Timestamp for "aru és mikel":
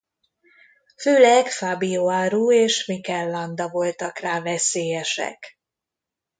2.07-3.29